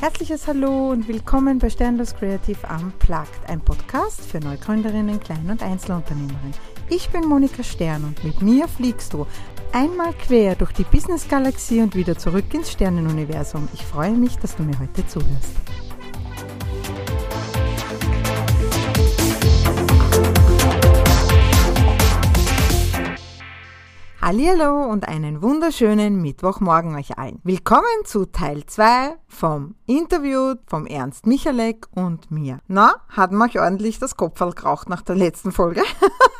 [0.00, 6.54] Herzliches Hallo und willkommen bei Sternlos Creative Unplugged, ein Podcast für Neugründerinnen, Klein- und Einzelunternehmerinnen.
[6.88, 9.26] Ich bin Monika Stern und mit mir fliegst du
[9.72, 13.68] einmal quer durch die Business-Galaxie und wieder zurück ins Sternenuniversum.
[13.74, 15.69] Ich freue mich, dass du mir heute zuhörst.
[24.30, 27.40] Hallihallo und einen wunderschönen Mittwochmorgen euch allen.
[27.42, 32.60] Willkommen zu Teil 2 vom Interview vom Ernst Michalek und mir.
[32.68, 35.82] Na, hat man euch ordentlich das Kopfball geraucht nach der letzten Folge?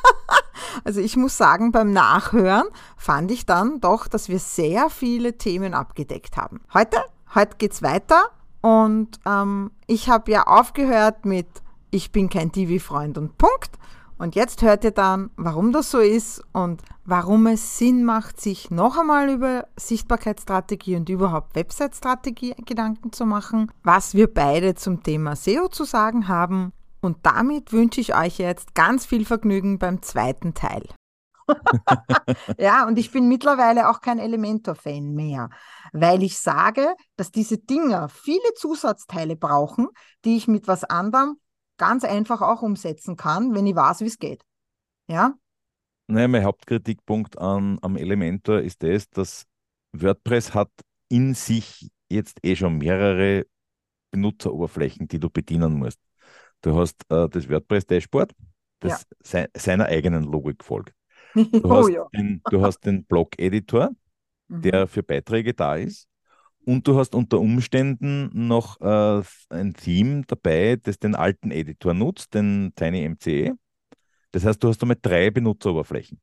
[0.85, 5.75] also ich muss sagen, beim Nachhören fand ich dann doch, dass wir sehr viele Themen
[5.75, 6.61] abgedeckt haben.
[6.73, 6.99] Heute,
[7.35, 11.49] heute geht's weiter und ähm, ich habe ja aufgehört mit
[11.91, 13.81] Ich bin kein TV-Freund und Punkt.
[14.21, 18.71] Und jetzt hört ihr dann, warum das so ist und warum es Sinn macht, sich
[18.71, 25.37] noch einmal über Sichtbarkeitsstrategie und überhaupt Website-Strategie Gedanken zu machen, was wir beide zum Thema
[25.37, 26.75] SEO zu sagen haben.
[27.01, 30.83] Und damit wünsche ich euch jetzt ganz viel Vergnügen beim zweiten Teil.
[32.59, 35.49] ja, und ich bin mittlerweile auch kein Elementor-Fan mehr,
[35.95, 39.89] weil ich sage, dass diese Dinger viele Zusatzteile brauchen,
[40.27, 41.39] die ich mit was anderem
[41.81, 44.45] ganz einfach auch umsetzen kann, wenn ich weiß, wie es geht.
[45.09, 45.35] Ja?
[46.09, 49.47] Naja, mein Hauptkritikpunkt an, am Elementor ist das, dass
[49.93, 50.71] WordPress hat
[51.09, 53.47] in sich jetzt eh schon mehrere
[54.11, 55.99] Benutzeroberflächen, die du bedienen musst.
[56.61, 58.35] Du hast äh, das WordPress-Dashboard,
[58.81, 59.47] das ja.
[59.47, 60.95] se seiner eigenen Logik folgt.
[61.35, 62.07] Du, oh, hast, ja.
[62.13, 63.91] den, du hast den Blog-Editor,
[64.49, 64.63] mhm.
[64.63, 66.10] der für Beiträge da ist.
[66.65, 72.35] Und du hast unter Umständen noch äh, ein Theme dabei, das den alten Editor nutzt,
[72.35, 73.55] den TinyMCE.
[74.33, 76.21] Das heißt, du hast damit drei Benutzeroberflächen.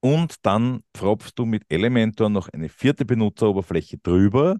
[0.00, 4.56] Und dann pfropfst du mit Elementor noch eine vierte Benutzeroberfläche drüber,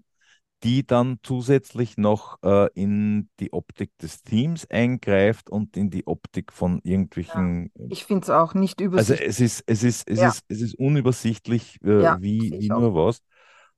[0.62, 6.52] die dann zusätzlich noch äh, in die Optik des Themes eingreift und in die Optik
[6.52, 7.72] von irgendwelchen.
[7.74, 9.20] Ja, ich finde es auch nicht übersichtlich.
[9.20, 10.28] Also es ist, es ist, es ja.
[10.28, 13.20] ist, es ist unübersichtlich, äh, ja, wie, wie nur was.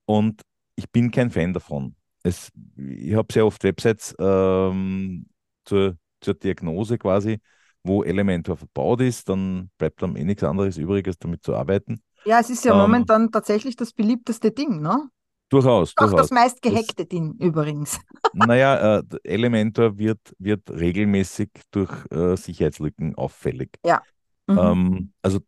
[0.05, 0.43] Und
[0.77, 1.95] ich bin kein Fan davon.
[2.23, 5.27] Es, ich habe sehr oft Websites ähm,
[5.65, 7.39] zur, zur Diagnose quasi,
[7.83, 12.01] wo Elementor verbaut ist, dann bleibt dann eh nichts anderes übrig, als damit zu arbeiten.
[12.25, 15.09] Ja, es ist ja ähm, momentan tatsächlich das beliebteste Ding, ne?
[15.51, 15.93] Durchaus.
[15.97, 16.23] Auch durchaus.
[16.23, 18.01] das meist gehackte das, Ding übrigens.
[18.37, 23.71] Naja, äh, Elementor wird, wird regelmäßig durch äh, Sicherheitslücken auffällig.
[23.85, 24.03] Ja.
[24.49, 24.59] Mhm.
[24.59, 25.39] Ähm, also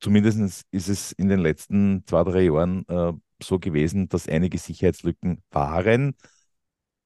[0.00, 3.12] zumindest ist es in den letzten zwei, drei Jahren äh,
[3.42, 6.16] so gewesen, dass einige Sicherheitslücken waren,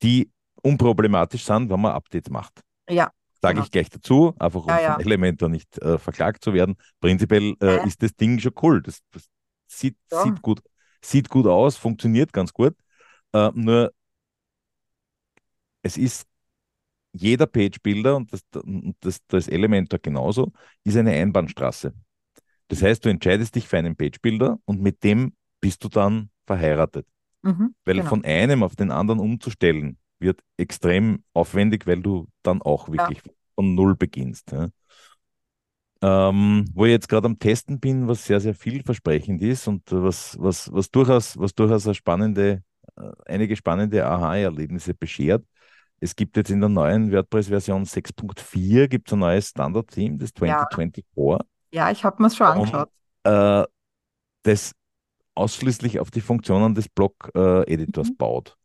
[0.03, 0.31] die
[0.63, 2.61] unproblematisch sind, wenn man Updates macht.
[2.89, 3.11] Ja.
[3.41, 3.65] Sage genau.
[3.65, 4.93] ich gleich dazu, einfach um ja, ja.
[4.95, 6.77] von Elementor nicht äh, verklagt zu werden.
[7.01, 8.83] Prinzipiell äh, ist das Ding schon cool.
[8.83, 9.29] Das, das
[9.69, 10.25] sieht, ja.
[10.25, 10.61] sieht, gut,
[11.01, 12.75] sieht gut aus, funktioniert ganz gut.
[13.33, 13.93] Äh, nur
[15.83, 16.27] es ist
[17.13, 18.43] jeder Page-Builder und das,
[19.01, 20.53] das, das Elementor genauso,
[20.85, 21.95] ist eine Einbahnstraße.
[22.69, 27.07] Das heißt, du entscheidest dich für einen Page-Builder und mit dem bist du dann verheiratet.
[27.43, 28.09] Mhm, weil genau.
[28.09, 33.33] von einem auf den anderen umzustellen, wird extrem aufwendig, weil du dann auch wirklich ja.
[33.55, 34.51] von Null beginnst.
[34.53, 34.69] Ja.
[36.01, 40.37] Ähm, wo ich jetzt gerade am Testen bin, was sehr, sehr vielversprechend ist und was,
[40.41, 42.63] was, was, durchaus, was durchaus eine spannende,
[42.97, 45.45] äh, einige spannende Aha-Erlebnisse beschert.
[46.01, 51.05] Es gibt jetzt in der neuen WordPress-Version 6.4 gibt ein neues Standard-Theme, das 2024.
[51.17, 51.39] Ja,
[51.73, 52.91] ja ich habe mir es schon angeschaut.
[53.25, 53.67] Und, äh,
[54.45, 54.73] das
[55.39, 58.17] ausschließlich auf die Funktionen des Blog-Editors mhm.
[58.17, 58.57] baut.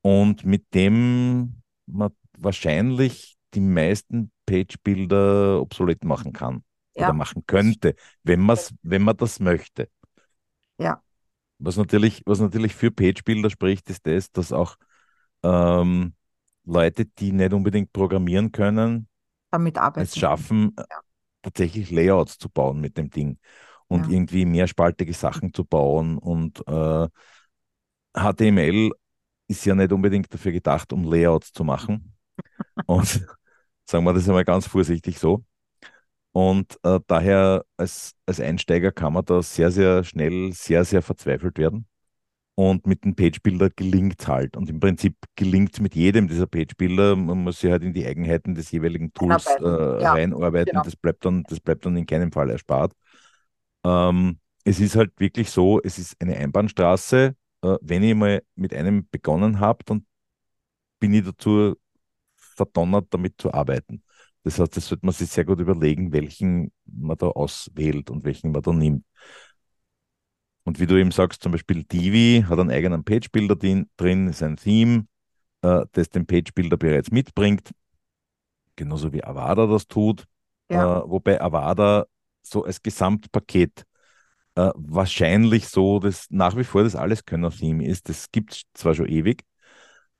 [0.00, 6.62] Und mit dem man wahrscheinlich die meisten Page-Builder obsolet machen kann
[6.94, 7.06] ja.
[7.06, 9.88] oder machen könnte, wenn, man's, wenn man das möchte.
[10.78, 11.02] Ja.
[11.58, 14.76] Was natürlich, was natürlich für Page-Builder spricht, ist das, dass auch
[15.42, 16.14] ähm,
[16.64, 19.08] Leute, die nicht unbedingt programmieren können,
[19.50, 20.00] damit arbeiten.
[20.00, 20.84] es schaffen, ja.
[21.42, 23.38] tatsächlich Layouts zu bauen mit dem Ding
[23.94, 24.12] und ja.
[24.12, 26.18] irgendwie mehrspaltige Sachen zu bauen.
[26.18, 27.08] Und äh,
[28.16, 28.90] HTML
[29.46, 32.16] ist ja nicht unbedingt dafür gedacht, um Layouts zu machen.
[32.86, 33.06] und
[33.88, 35.44] sagen wir das einmal ganz vorsichtig so.
[36.32, 41.56] Und äh, daher als, als Einsteiger kann man da sehr, sehr schnell, sehr, sehr verzweifelt
[41.58, 41.86] werden.
[42.56, 44.56] Und mit dem Page-Builder gelingt es halt.
[44.56, 47.14] Und im Prinzip gelingt es mit jedem dieser Page-Builder.
[47.14, 50.72] Man muss sich halt in die Eigenheiten des jeweiligen Tools äh, ja, reinarbeiten.
[50.72, 50.84] Genau.
[50.84, 52.92] Das, bleibt dann, das bleibt dann in keinem Fall erspart.
[53.84, 57.36] Ähm, es ist halt wirklich so, es ist eine Einbahnstraße.
[57.62, 60.06] Äh, wenn ich mal mit einem begonnen habe, dann
[61.00, 61.76] bin ich dazu
[62.36, 64.02] verdonnert, damit zu arbeiten.
[64.44, 68.52] Das heißt, das sollte man sich sehr gut überlegen, welchen man da auswählt und welchen
[68.52, 69.04] man da nimmt.
[70.64, 74.56] Und wie du eben sagst, zum Beispiel Divi hat einen eigenen Page-Builder drin, ist ein
[74.56, 75.06] Theme.
[75.62, 77.72] äh, das den Page-Builder bereits mitbringt,
[78.76, 80.24] genauso wie Avada das tut,
[80.70, 81.00] Ja.
[81.00, 82.06] äh, wobei Avada
[82.46, 83.84] so als Gesamtpaket
[84.56, 88.08] äh, wahrscheinlich so das nach wie vor das Alleskönner-Theme ist.
[88.08, 89.42] Das gibt es zwar schon ewig,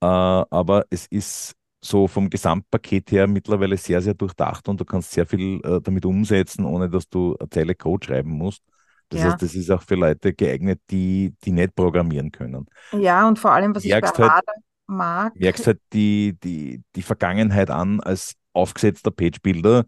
[0.01, 5.13] äh, aber es ist so vom Gesamtpaket her mittlerweile sehr, sehr durchdacht und du kannst
[5.13, 8.63] sehr viel äh, damit umsetzen, ohne dass du eine Zeile Code schreiben musst.
[9.11, 9.27] Das Ja.
[9.27, 12.67] heißt, das ist auch für Leute geeignet, die, die nicht programmieren können.
[12.93, 14.45] Ja, und vor allem, was ich bei Merkst halt-
[14.87, 19.85] mag, Merkst halt die, die, die Vergangenheit an als aufgesetzter Page-Builder,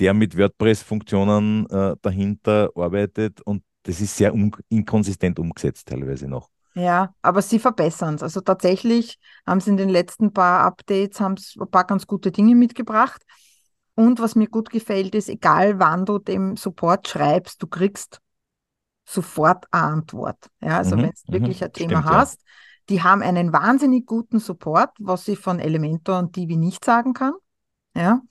[0.00, 6.50] der mit WordPress-Funktionen äh, dahinter arbeitet und das ist sehr un inkonsistent umgesetzt teilweise noch.
[6.74, 8.22] Ja, aber sie verbessern es.
[8.22, 12.54] Also tatsächlich haben sie in den letzten paar Updates haben ein paar ganz gute Dinge
[12.54, 13.22] mitgebracht.
[13.94, 18.20] Und was mir gut gefällt, ist, egal wann du dem Support schreibst, du kriegst
[19.06, 20.38] sofort eine Antwort.
[20.62, 22.20] Ja, also Mhm, wenn du mhm, wirklich ein Thema stimmt, ja.
[22.20, 22.42] hast,
[22.90, 27.34] die haben einen wahnsinnig guten Support, was ich von Elementor und Divi nicht sagen kann.
[27.96, 28.22] Ja,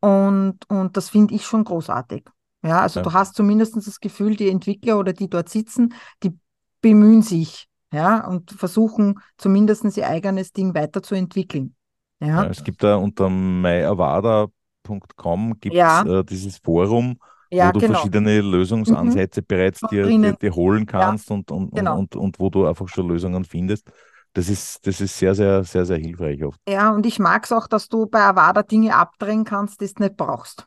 [0.00, 2.24] und, und das finde ich schon großartig.
[2.62, 3.04] Ja, also Ja.
[3.04, 6.36] du hast zumindest das Gefühl, die Entwickler oder die dort sitzen, die
[6.82, 11.74] bemühen sich, ja, und versuchen zumindest ihr eigenes Ding weiterzuentwickeln.
[12.20, 16.02] Ja, Ja, es gibt da unter myavada.com gibt Ja.
[16.02, 17.18] äh, dieses Forum,
[17.50, 17.94] ja, wo du genau.
[17.94, 21.98] verschiedene Lösungsansätze bereits Noch dir, dir, dir holen kannst und, und, genau.
[21.98, 23.90] und, und, und wo du einfach schon Lösungen findest.
[24.32, 26.60] Das ist, das ist sehr, sehr, sehr, sehr hilfreich oft.
[26.68, 30.02] Ja, und ich mag es auch, dass du bei Avada Dinge abdrehen kannst, die du
[30.04, 30.66] nicht brauchst.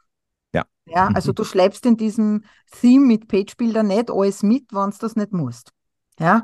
[0.53, 0.65] Ja.
[0.85, 5.15] Ja, also du schleppst in diesem Theme mit Page-Builder nicht alles mit, wenn du das
[5.15, 5.71] nicht musst.
[6.19, 6.43] Ja,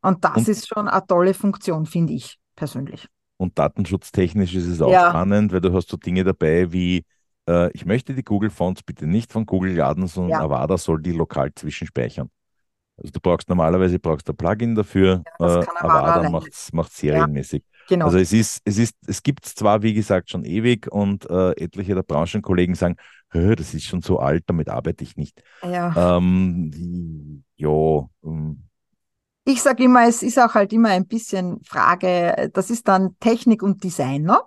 [0.00, 3.06] und das Und- ist schon eine tolle Funktion, finde ich persönlich.
[3.36, 5.08] Und datenschutztechnisch ist es auch Ja.
[5.10, 7.04] spannend, weil du hast so Dinge dabei wie,
[7.48, 10.40] äh, ich möchte die Google-Fonts bitte nicht von Google laden, sondern Ja.
[10.44, 12.30] Avada soll die lokal zwischenspeichern.
[13.00, 16.30] Also du brauchst normalerweise brauchst du ein Plugin dafür, das äh, Avada alleine.
[16.30, 17.64] macht es serienmäßig.
[17.88, 18.06] Genau.
[18.06, 21.52] Also es ist, es ist, es gibt es zwar, wie gesagt, schon ewig und äh,
[21.52, 22.96] etliche der Branchenkollegen sagen,
[23.30, 25.42] "Hö, das ist schon so alt, damit arbeite ich nicht.
[25.62, 26.16] ja.
[26.16, 28.62] Ähm, ja, ähm,
[29.44, 33.62] Ich sage immer, es ist auch halt immer ein bisschen Frage, das ist dann Technik
[33.62, 34.38] und Design, ne?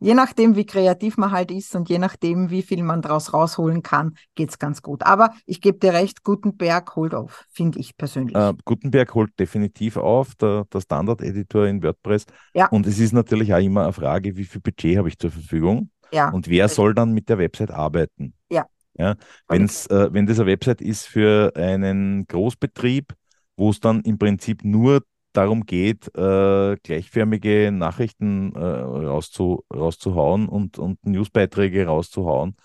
[0.00, 3.82] Je nachdem, wie kreativ man halt ist und je nachdem, wie viel man daraus rausholen
[3.82, 5.02] kann, geht's ganz gut.
[5.02, 8.36] Aber ich gebe dir recht, Gutenberg holt auf, finde ich persönlich.
[8.36, 12.26] äh, Gutenberg holt definitiv auf, der, der Standard-Editor in WordPress.
[12.54, 12.68] Ja.
[12.68, 15.90] Und es ist natürlich auch immer eine Frage, wie viel Budget habe ich zur Verfügung
[16.12, 16.76] ja, und wer richtig.
[16.76, 18.34] soll dann mit der Website arbeiten.
[18.50, 18.66] Ja.
[18.98, 19.14] Ja,
[19.48, 23.12] wenn's, äh, wenn das eine Website ist für einen Großbetrieb,
[23.56, 25.02] wo es dann im Prinzip nur
[25.36, 32.56] darum geht, äh, gleichförmige Nachrichten äh, rauszu, rauszuhauen und, und Newsbeiträge rauszuhauen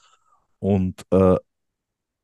[0.59, 1.37] und äh,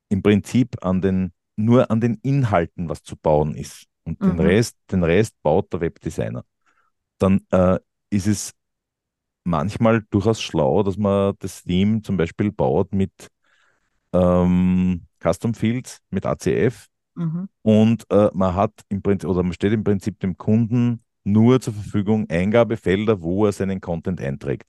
[0.09, 3.85] im Prinzip an den, nur an den Inhalten was zu bauen ist.
[4.03, 4.41] Und den Mhm.
[4.41, 6.45] Rest, den Rest baut der Webdesigner.
[7.19, 7.79] Dann äh,
[8.11, 8.53] ist es
[9.43, 13.11] manchmal durchaus schlau, dass man das Theme zum Beispiel baut mit
[14.13, 17.49] ähm, Custom Fields, mit ACF Mhm.
[17.63, 21.73] und äh, man hat im Prinzip, oder man steht im Prinzip dem Kunden nur zur
[21.73, 24.65] Verfügung Eingabefelder, wo er seinen Content einträgt.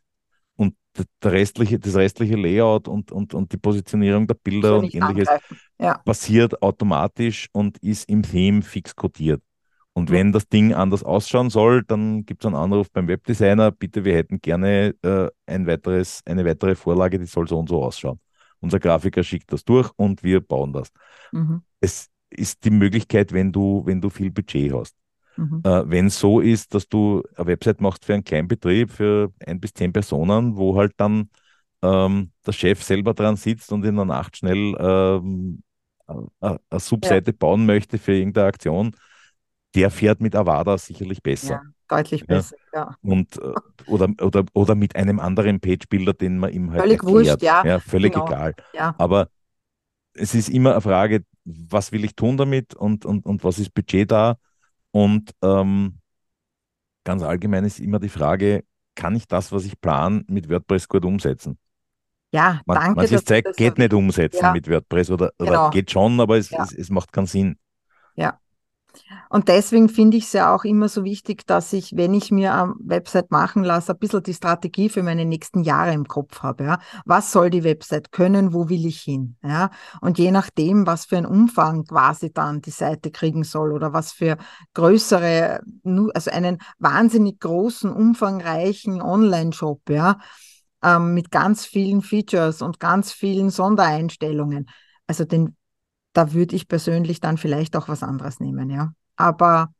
[0.56, 0.74] Und
[1.22, 5.28] der restliche, das restliche Layout und, und, und die Positionierung der Bilder und ähnliches.
[5.78, 9.42] Ja, passiert automatisch und ist im Theme fix codiert.
[9.92, 10.16] Und Ja.
[10.16, 14.14] wenn das Ding anders ausschauen soll, dann gibt es einen Anruf beim Webdesigner, bitte, wir
[14.14, 18.20] hätten gerne äh, ein weiteres, eine weitere Vorlage, die soll so und so ausschauen.
[18.60, 20.90] Unser Grafiker schickt das durch und wir bauen das.
[21.32, 21.62] mhm.
[21.80, 24.96] Es ist die Möglichkeit, wenn du, wenn du viel Budget hast.
[25.36, 25.62] Mhm.
[25.64, 29.32] Äh, wenn es so ist, dass du eine Website machst für einen kleinen Betrieb, für
[29.46, 31.30] ein bis zehn Personen, wo halt dann
[31.82, 35.62] ähm, der Chef selber dran sitzt und in der Nacht schnell ähm,
[36.40, 38.96] eine Subseite bauen möchte für irgendeine Aktion,
[39.74, 41.54] der fährt mit Avada sicherlich besser.
[41.54, 42.26] ja, deutlich Ja.
[42.26, 42.56] besser.
[42.74, 42.96] Ja.
[43.02, 43.52] Und, äh,
[43.86, 47.42] oder, oder, oder mit einem anderen Page-Builder, den man ihm halt Völlig erklärt.
[47.42, 48.26] wurscht, ja, völlig genau.
[48.26, 48.54] egal.
[48.74, 48.94] Ja.
[48.98, 49.28] Aber
[50.18, 53.72] es ist immer eine Frage, was will ich tun damit und, und, und was ist
[53.74, 54.36] Budget da?
[54.90, 56.00] Und ähm,
[57.04, 61.04] ganz allgemein ist immer die Frage, kann ich das, was ich plan, mit WordPress gut
[61.04, 61.58] umsetzen?
[62.30, 62.96] ja, Man, danke.
[62.96, 64.52] manches Zeug geht nicht umsetzen Ja.
[64.52, 65.70] mit WordPress oder, oder Genau.
[65.70, 66.62] geht schon, aber es, Ja.
[66.64, 67.58] es, es macht keinen Sinn.
[69.30, 72.54] Und deswegen finde ich es ja auch immer so wichtig, dass ich, wenn ich mir
[72.54, 76.64] eine Website machen lasse, ein bisschen die Strategie für meine nächsten Jahre im Kopf habe.
[76.64, 76.78] Ja?
[77.04, 78.52] Was soll die Website können?
[78.54, 79.36] Wo will ich hin?
[79.42, 79.70] Ja?
[80.00, 84.12] Und je nachdem, was für einen Umfang quasi dann die Seite kriegen soll oder was
[84.12, 84.36] für
[84.74, 85.60] größere,
[86.14, 90.18] also einen wahnsinnig großen, umfangreichen Online-Shop, ja,
[90.82, 94.68] ähm, mit ganz vielen Features und ganz vielen Sondereinstellungen.
[95.06, 95.56] Also den
[96.18, 98.92] da würde ich persönlich dann vielleicht auch was anderes nehmen, ja.
[99.14, 99.72] Aber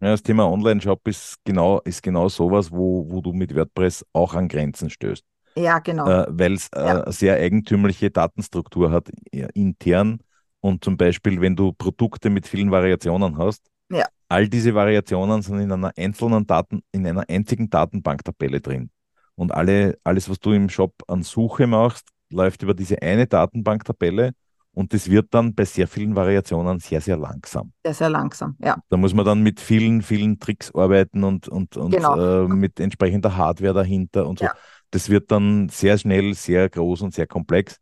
[0.00, 4.32] Ja, das Thema Online-Shop ist genau, ist genau sowas, wo, wo du mit WordPress auch
[4.34, 5.22] an Grenzen stößt.
[5.54, 6.06] Ja, genau.
[6.08, 7.02] Äh, Weil es äh, Ja.
[7.02, 9.10] eine sehr eigentümliche Datenstruktur hat,
[9.52, 10.20] intern.
[10.60, 14.06] Und zum Beispiel, wenn du Produkte mit vielen Variationen hast, Ja.
[14.30, 18.90] all diese Variationen sind in einer einzelnen Daten, in einer einzigen Datenbanktabelle drin.
[19.34, 24.32] Und alle, alles, was du im Shop an Suche machst, läuft über diese eine Datenbanktabelle
[24.76, 27.72] und das wird dann bei sehr vielen Variationen sehr, sehr langsam.
[27.82, 28.56] Sehr, sehr langsam.
[28.62, 32.44] Ja, Da muss man dann mit vielen, vielen Tricks arbeiten und, und, und Genau.
[32.44, 34.44] äh, mit entsprechender Hardware dahinter und so.
[34.44, 34.52] Ja.
[34.90, 37.78] Das wird dann sehr schnell, sehr groß und sehr komplex.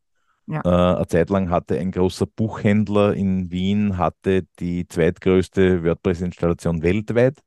[0.47, 0.61] Ja.
[0.65, 7.39] Äh, eine Zeit lang hatte ein großer Buchhändler in Wien hatte die zweitgrößte WordPress-Installation weltweit.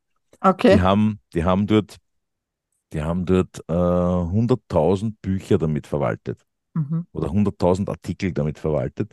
[0.43, 0.81] Die okay.
[0.81, 1.95] haben, die haben dort,
[2.91, 6.46] die haben dort äh, 100.000 Bücher damit verwaltet
[6.77, 7.07] Mhm.
[7.11, 9.11] oder 100.000 Artikel damit verwaltet.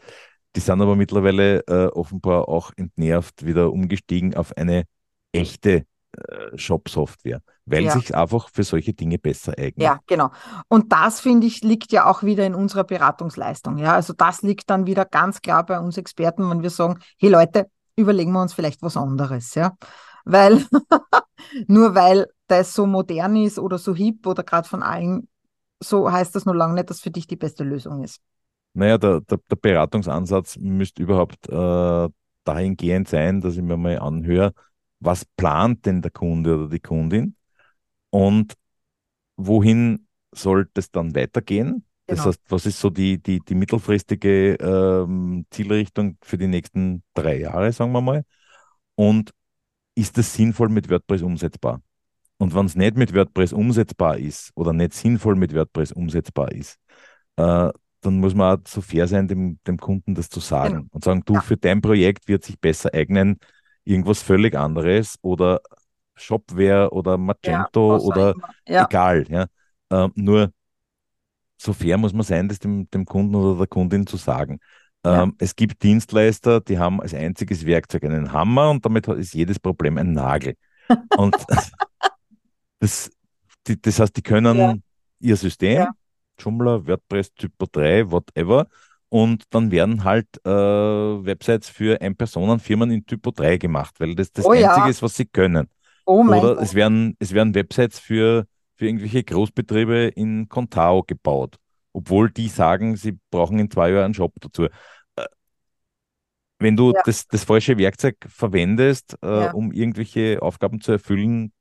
[0.57, 4.85] Die sind aber mittlerweile äh, offenbar auch entnervt wieder umgestiegen auf eine
[5.33, 5.85] echte
[6.17, 7.91] äh, Shop-Software, weil Ja.
[7.93, 9.83] sich einfach für solche Dinge besser eignet.
[9.83, 10.31] Ja, genau.
[10.69, 13.79] Und das, finde ich, liegt ja auch wieder in unserer Beratungsleistung.
[13.79, 17.31] Ja, also das liegt dann wieder ganz klar bei uns Experten, wenn wir sagen, hey
[17.31, 17.67] Leute,
[17.97, 19.77] überlegen wir uns vielleicht was anderes, ja.
[20.25, 20.65] Weil,
[21.67, 25.29] nur weil das so modern ist oder so hip oder gerade von allen,
[25.89, 28.23] so heißt das noch lange nicht, dass für dich die beste Lösung ist.
[28.73, 32.09] Naja, der, der, der Beratungsansatz müsste überhaupt äh,
[32.45, 34.53] dahingehend sein, dass ich mir mal anhöre,
[35.01, 37.37] was plant denn der Kunde oder die Kundin
[38.11, 38.55] und
[39.37, 41.85] wohin soll das dann weitergehen?
[42.09, 42.27] Das Genau.
[42.27, 47.73] heißt, was ist so die, die, die mittelfristige ähm, Zielrichtung für die nächsten drei Jahre,
[47.73, 48.25] sagen wir mal?
[48.97, 49.33] Und
[49.97, 51.83] ist das sinnvoll mit WordPress umsetzbar?
[52.39, 56.79] Und wenn es nicht mit WordPress umsetzbar ist oder nicht sinnvoll mit WordPress umsetzbar ist,
[57.37, 60.87] äh, dann muss man auch so fair sein, dem, dem Kunden das zu sagen Genau.
[60.91, 61.41] und sagen, du, Ja.
[61.41, 63.39] für dein Projekt wird sich besser eignen,
[63.85, 65.61] irgendwas völlig anderes oder
[66.17, 68.35] Shopware oder Ja, Magento auch oder.
[68.69, 69.25] Ja, egal.
[69.29, 69.47] Ja.
[69.91, 70.53] Ähm, nur
[71.57, 74.59] so fair muss man sein, das dem, dem Kunden oder der Kundin zu sagen.
[75.05, 75.23] Ja.
[75.23, 79.59] Ähm, es gibt Dienstleister, die haben als einziges Werkzeug einen Hammer und damit ist jedes
[79.59, 80.55] Problem ein Nagel.
[81.17, 81.37] Und
[82.85, 83.11] das,
[83.67, 84.75] die, das heißt, die können Ja.
[85.21, 85.93] ihr System, Ja.
[86.39, 88.67] Joomla, WordPress, Typo 3, whatever,
[89.09, 94.45] und dann werden halt äh, Websites für Ein-Personen-Firmen in Typo 3 gemacht, weil das das
[94.47, 94.69] Oh ja.
[94.71, 95.69] Einzige ist, was sie können.
[96.07, 96.65] oh mein Oder Gott.
[96.65, 101.57] es werden, es werden Websites für, für irgendwelche Großbetriebe in Contao gebaut,
[101.93, 104.65] obwohl die sagen, sie brauchen in zwei Jahren einen Shop dazu.
[104.65, 104.69] Äh,
[106.59, 107.03] Wenn du Ja.
[107.05, 109.53] das, das falsche Werkzeug verwendest, äh, Ja.
[109.53, 111.53] um irgendwelche Aufgaben zu erfüllen,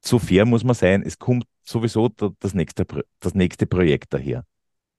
[0.00, 1.02] so fair muss man sein.
[1.02, 2.86] Es kommt sowieso da- das nächste,
[3.20, 4.44] das nächste Projekt daher.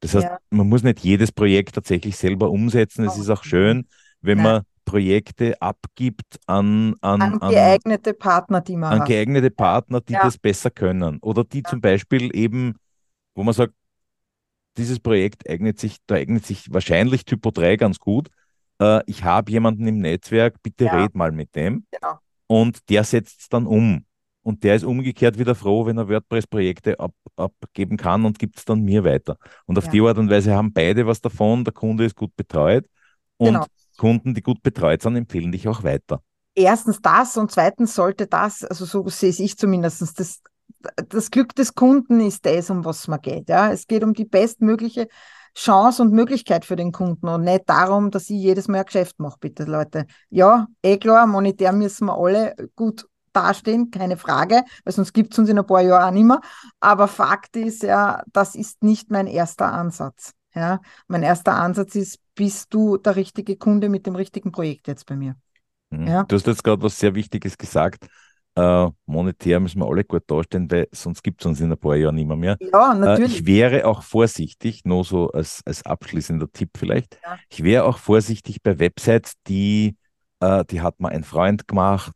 [0.01, 0.38] Das heißt, Ja.
[0.50, 3.06] man muss nicht jedes Projekt tatsächlich selber umsetzen.
[3.06, 3.88] Es ist auch schön,
[4.22, 4.44] wenn Nein.
[4.44, 10.13] man Projekte abgibt an, an, An an, geeignete Partner, die man an geeignete Partner, die
[10.13, 10.24] Ja.
[10.24, 11.20] das besser können.
[11.22, 12.75] Oder die zum Beispiel eben,
[13.36, 13.74] wo man sagt,
[14.77, 18.29] dieses Projekt eignet sich, da eignet sich wahrscheinlich Typo 3 ganz gut.
[18.82, 21.03] Äh, ich habe jemanden im Netzwerk, bitte Ja.
[21.03, 21.86] red mal mit dem.
[21.91, 22.18] Genau.
[22.48, 24.06] Und der setzt es dann um.
[24.50, 28.65] Und der ist umgekehrt wieder froh, wenn er WordPress-Projekte ab, abgeben kann und gibt es
[28.65, 29.38] dann mir weiter.
[29.65, 29.91] Und auf Ja.
[29.91, 31.63] die Art und Weise haben beide was davon.
[31.63, 32.86] Der Kunde ist gut betreut.
[33.38, 33.65] Und Genau.
[33.98, 36.24] Kunden, die gut betreut sind, empfehlen dich auch weiter.
[36.56, 40.41] Erstens das und zweitens sollte das, also so sehe ich zumindest, das,
[41.10, 43.50] das Glück des Kunden ist das, um was man geht.
[43.50, 43.72] Ja?
[43.72, 45.08] Es geht um die bestmögliche
[45.56, 49.20] Chance und Möglichkeit für den Kunden und nicht darum, dass ich jedes Mal ein Geschäft
[49.20, 50.06] mache, bitte Leute.
[50.29, 55.40] Ja, eh klar, monetär müssen wir alle gut dastehen, keine Frage, weil sonst gibt es
[55.40, 56.42] uns in ein paar Jahren auch nicht mehr.
[56.80, 60.34] Aber Fakt ist ja, das ist nicht mein erster Ansatz.
[60.54, 60.82] Ja?
[61.08, 65.16] Mein erster Ansatz ist, bist du der richtige Kunde mit dem richtigen Projekt jetzt bei
[65.16, 65.36] mir?
[65.90, 66.08] Mhm.
[66.08, 66.24] Ja.
[66.24, 68.08] Du hast jetzt gerade was sehr Wichtiges gesagt.
[68.56, 71.96] Äh, monetär müssen wir alle gut dastehen, weil sonst gibt es uns in ein paar
[71.96, 72.36] Jahren nicht mehr.
[72.36, 72.58] mehr.
[72.60, 73.40] Ja, Äh, natürlich.
[73.42, 77.20] ich wäre auch vorsichtig, nur so als, als abschließender Tipp vielleicht.
[77.24, 77.38] Ja.
[77.50, 79.96] Ich wäre auch vorsichtig bei Websites, die,
[80.40, 82.14] äh, die hat mal ein Freund gemacht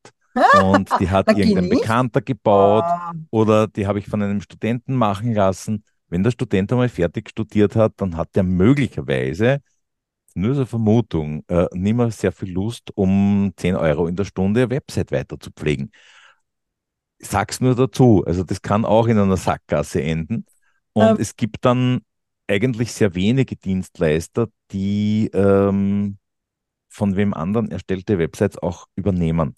[0.63, 1.69] und die hat irgendein.
[1.69, 2.85] Bekannter gebaut
[3.31, 5.83] oder die habe ich von einem Studenten machen lassen.
[6.07, 9.61] Wenn der Student einmal fertig studiert hat, dann hat der möglicherweise,
[10.35, 14.25] nur so eine Vermutung, äh, nicht mehr sehr viel Lust, um 10 Euro in der
[14.25, 15.91] Stunde eine Website weiter zu pflegen.
[17.19, 18.23] Sag's nur dazu.
[18.25, 20.45] Also das kann auch in einer Sackgasse enden.
[20.93, 21.17] Und Ähm.
[21.19, 22.01] es gibt dann
[22.47, 26.17] eigentlich sehr wenige Dienstleister, die ähm,
[26.89, 29.55] von wem anderen erstellte Websites auch übernehmen.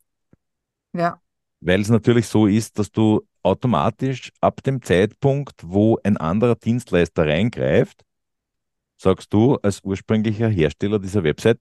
[0.96, 1.20] Ja,
[1.62, 7.26] Weil es natürlich so ist, dass du automatisch ab dem Zeitpunkt, wo ein anderer Dienstleister
[7.28, 8.04] reingreift,
[8.98, 11.60] sagst du als ursprünglicher Hersteller dieser Website,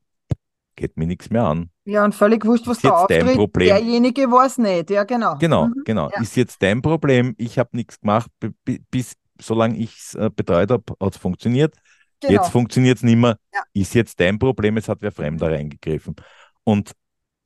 [0.76, 1.70] geht mir nichts mehr an.
[1.84, 3.36] Ja, und völlig wurscht, was Ist da jetzt dein auftritt.
[3.36, 3.68] Problem.
[3.68, 5.36] Derjenige war es nicht, ja, genau.
[5.38, 5.82] Genau, Mhm.
[5.84, 6.10] genau.
[6.14, 6.20] Ja.
[6.20, 7.34] Ist jetzt dein Problem.
[7.38, 11.20] Ich habe nichts gemacht, bi- bi- bis solange ich es äh, betreut habe, hat es
[11.20, 11.74] funktioniert.
[12.20, 12.32] Genau.
[12.32, 13.36] Jetzt funktioniert es nicht mehr.
[13.52, 13.60] Ja.
[13.72, 16.14] Ist jetzt dein Problem, es hat wer Fremder reingegriffen.
[16.64, 16.92] Und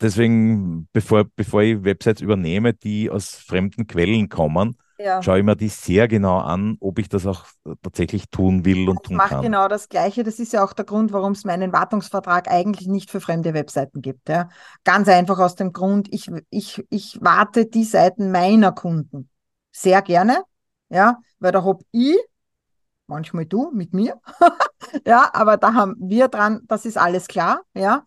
[0.01, 5.23] deswegen, bevor, bevor ich Websites übernehme, die aus fremden Quellen kommen, ja.
[5.23, 7.47] schaue ich mir die sehr genau an, ob ich das auch
[7.83, 9.43] tatsächlich tun will und Ich tun mache kann.
[9.43, 10.25] genau das Gleiche.
[10.25, 14.03] Das ist ja auch der Grund, warum es meinen Wartungsvertrag eigentlich nicht für fremde Webseiten
[14.03, 14.29] gibt.
[14.29, 14.49] Ja.
[14.85, 19.29] Ganz einfach aus dem Grund, ich, ich, ich warte die Seiten meiner Kunden
[19.73, 20.43] sehr gerne,
[20.89, 22.17] ja, weil da habe ich,
[23.07, 24.21] manchmal du mit mir,
[25.07, 28.05] ja, aber da haben wir dran, das ist alles klar, ja.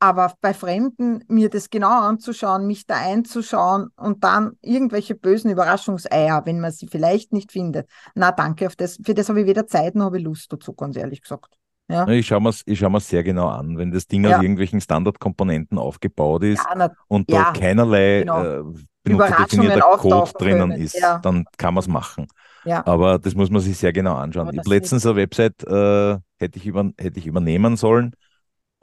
[0.00, 6.42] Aber bei Fremden mir das genau anzuschauen, mich da einzuschauen und dann irgendwelche bösen Überraschungseier,
[6.44, 7.88] wenn man sie vielleicht nicht findet.
[8.14, 10.74] Na, danke, auf das, für das habe ich weder Zeit noch habe ich Lust dazu,
[10.74, 11.56] ganz ehrlich gesagt.
[11.88, 13.76] Ja, Ich schaue mir ich schau sehr genau an.
[13.76, 14.36] Wenn das Ding Ja.
[14.36, 18.42] aus irgendwelchen Standardkomponenten aufgebaut ist ja, na, und da keinerlei genau.
[18.42, 18.62] äh,
[19.02, 20.82] benutzerdefinierter Code drinnen können.
[20.82, 22.26] ist, dann kann man es machen.
[22.64, 24.50] Aber das muss man sich sehr genau anschauen.
[24.54, 28.14] Ich letztens eine Website, äh, hätte, ich über, hätte ich übernehmen sollen.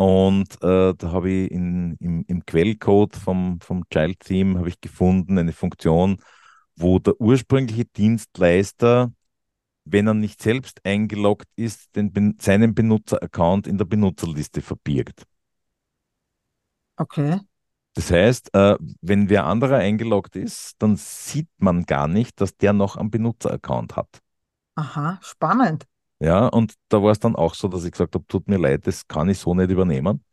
[0.01, 4.81] Und äh, da habe ich in, im, im Quellcode vom, vom Child Theme habe ich
[4.81, 6.17] gefunden eine Funktion,
[6.75, 9.13] wo der ursprüngliche Dienstleister,
[9.85, 15.27] wenn er nicht selbst eingeloggt ist, den, seinen Benutzeraccount in der Benutzerliste verbirgt.
[16.97, 17.39] okay.
[17.93, 22.73] Das heißt, äh, wenn wer anderer eingeloggt ist, dann sieht man gar nicht, dass der
[22.73, 24.19] noch einen Benutzeraccount hat.
[24.75, 25.87] Aha, spannend.
[26.21, 28.85] Ja, und da war es dann auch so, dass ich gesagt habe, tut mir leid,
[28.85, 30.23] das kann ich so nicht übernehmen,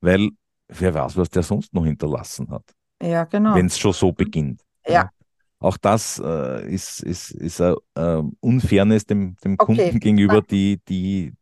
[0.00, 0.30] weil
[0.68, 2.64] wer weiß, was der sonst noch hinterlassen hat,
[3.02, 3.54] Ja, genau.
[3.56, 4.62] wenn es schon so beginnt.
[4.86, 5.10] Ja.
[5.58, 9.76] Auch das äh, ist, ist, ist ein äh, Unfairness dem, dem Okay.
[9.76, 11.32] Kunden gegenüber, die, die,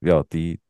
[0.00, 0.60] ja, die,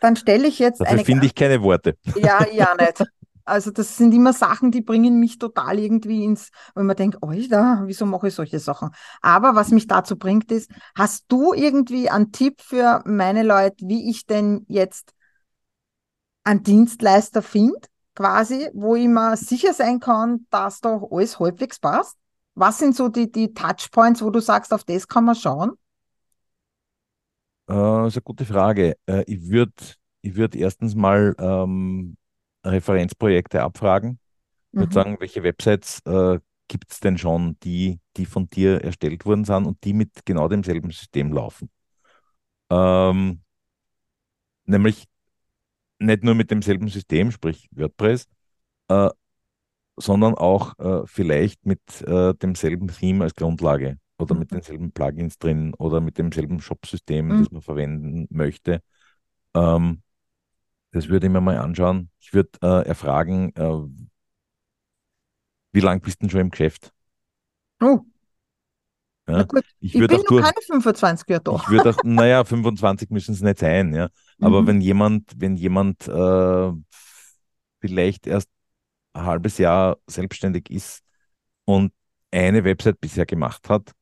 [0.00, 1.96] Dann stelle ich jetzt dafür eine finde ich keine Worte.
[2.16, 3.04] Ja, ja, nicht.
[3.44, 7.82] Also das sind immer Sachen, die bringen mich total irgendwie ins, wenn man denkt, Alter,
[7.86, 8.90] wieso mache ich solche Sachen?
[9.22, 14.08] Aber was mich dazu bringt, ist, hast du irgendwie einen Tipp für meine Leute, wie
[14.10, 15.12] ich denn jetzt
[16.44, 17.78] einen Dienstleister finde,
[18.14, 22.16] quasi, wo ich mir sicher sein kann, dass da alles halbwegs passt?
[22.54, 25.72] Was sind so die, die Touchpoints, wo du sagst, auf das kann man schauen?
[27.68, 28.96] Äh, das ist eine gute Frage.
[29.06, 29.72] Äh, ich würde
[30.22, 32.16] ich würd erstens mal ähm,
[32.64, 34.18] Referenzprojekte abfragen.
[34.74, 34.94] Ich würde Mhm.
[34.94, 39.66] sagen, welche Websites äh, gibt es denn schon, die, die von dir erstellt worden sind
[39.66, 41.70] und die mit genau demselben System laufen?
[42.70, 43.42] Ähm,
[44.64, 45.06] nämlich
[45.98, 48.26] nicht nur mit demselben System, sprich WordPress,
[48.88, 49.10] äh,
[49.98, 54.54] sondern auch äh, vielleicht mit äh, demselben Theme als Grundlage oder mit Mhm.
[54.54, 57.36] denselben Plugins drin oder mit demselben Shop-System, Mhm.
[57.36, 58.82] das man verwenden möchte.
[59.54, 60.02] Ähm,
[60.92, 62.10] das würde ich mir mal anschauen.
[62.20, 64.10] Ich würde äh, erfragen, äh,
[65.72, 66.92] wie lange bist du denn schon im Geschäft?
[67.82, 68.06] Oh,
[69.28, 69.46] Ja?
[69.80, 71.52] Ich Ich würde bin auch keine 25 Jahre da.
[71.52, 74.08] ich würde auch, naja, 25 müssen es nicht sein, ja.
[74.40, 74.66] Aber Mhm.
[74.66, 76.72] wenn jemand, wenn jemand äh,
[77.80, 78.48] vielleicht erst
[79.12, 81.02] ein halbes Jahr selbstständig ist
[81.66, 81.92] und
[82.32, 83.92] eine Website bisher gemacht hat,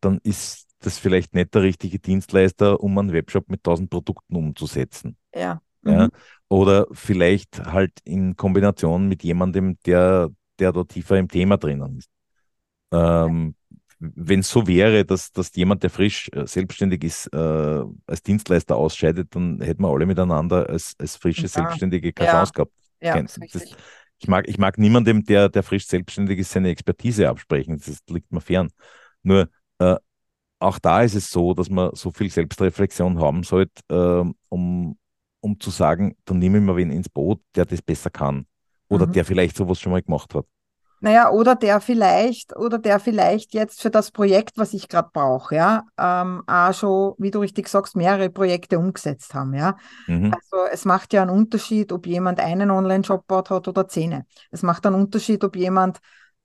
[0.00, 5.16] dann ist das vielleicht nicht der richtige Dienstleister, um einen Webshop mit 1000 Produkten umzusetzen.
[5.34, 5.62] Ja.
[5.88, 6.06] Ja?
[6.06, 6.10] Mhm.
[6.48, 12.10] Oder vielleicht halt in Kombination mit jemandem, der, der da tiefer im Thema drinnen ist.
[12.92, 13.54] Ähm,
[13.98, 17.36] Wenn es so wäre, dass, dass jemand, der frisch äh, selbstständig ist, äh,
[18.06, 21.48] als Dienstleister ausscheidet, dann hätten wir alle miteinander als, als frische Ja.
[21.48, 22.34] Selbstständige keine Ja.
[22.36, 22.72] Chance gehabt.
[23.00, 23.76] Ja, das-.
[24.20, 27.76] Ich mag, ich mag niemandem, der, der frisch selbstständig ist, seine Expertise absprechen.
[27.84, 28.68] Das liegt mir fern.
[29.22, 29.48] Nur
[29.78, 29.96] äh,
[30.60, 34.98] auch da ist es so, dass man so viel Selbstreflexion haben sollte, ähm, um,
[35.40, 38.46] um zu sagen, dann nehme ich mal wen ins Boot, der das besser kann.
[38.88, 39.12] Oder Mhm.
[39.12, 40.46] der vielleicht sowas schon mal gemacht hat.
[41.00, 45.54] Naja, oder der vielleicht, oder der vielleicht jetzt für das Projekt, was ich gerade brauche,
[45.54, 49.76] ja, ähm, auch schon, wie du richtig sagst, mehrere Projekte umgesetzt haben, ja.
[50.08, 50.38] Mhm.
[50.52, 54.24] Also es macht ja einen Unterschied, ob jemand einen Online-Shop baut hat oder zehn.
[54.50, 55.98] Es macht einen Unterschied, ob jemand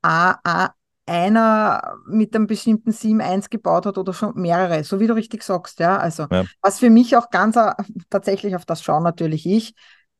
[0.03, 0.73] a, a,
[1.05, 5.43] einer mit einem bestimmten Sim eins gebaut hat oder schon mehrere, so wie du richtig
[5.43, 5.97] sagst, ja.
[5.97, 6.45] Also Ja.
[6.61, 7.75] was für mich auch ganz a-
[8.09, 9.73] tatsächlich auf das schaue natürlich ich,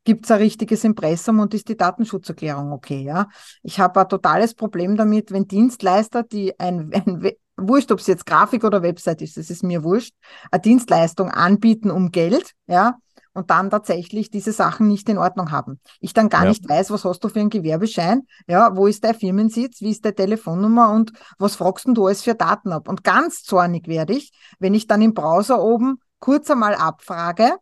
[0.04, 3.30] gibt es ein richtiges Impressum und ist die Datenschutzerklärung okay, ja.
[3.62, 8.26] Ich habe ein totales Problem damit, wenn Dienstleister, die ein, ein wurscht, ob es jetzt
[8.26, 10.14] Grafik oder Website ist, das ist mir wurscht,
[10.52, 12.98] eine Dienstleistung anbieten um Geld, ja,
[13.34, 15.80] und dann tatsächlich diese Sachen nicht in Ordnung haben.
[16.00, 16.50] Ich dann gar Ja.
[16.50, 20.06] nicht weiß, was hast du für einen Gewerbeschein, ja, wo ist dein Firmensitz, wie ist
[20.06, 22.88] deine Telefonnummer und was fragst denn du alles für Daten ab?
[22.88, 27.54] Und ganz zornig werde ich, wenn ich dann im Browser oben kurz einmal abfrage,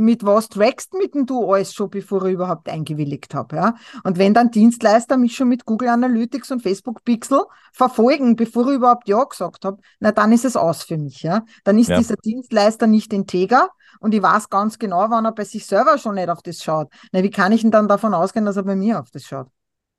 [0.00, 3.56] mit was trackst mit dem du alles schon, bevor ich überhaupt eingewilligt habe.
[3.56, 3.74] Ja?
[4.02, 7.42] Und wenn dann Dienstleister mich schon mit Google Analytics und Facebook Pixel
[7.72, 11.22] verfolgen, bevor ich überhaupt Ja gesagt habe, na dann ist es aus für mich.
[11.22, 11.44] Ja?
[11.64, 11.98] Dann ist ja.
[11.98, 13.68] dieser Dienstleister nicht integer
[14.00, 16.88] und ich weiß ganz genau, wann er bei sich selber schon nicht auf das schaut.
[17.12, 19.48] Na, wie kann ich denn dann davon ausgehen, dass er bei mir auf das schaut?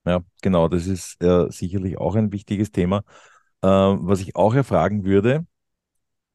[0.05, 3.03] Ja, genau, das ist äh, sicherlich auch ein wichtiges Thema.
[3.61, 5.45] Äh, was ich auch erfragen würde,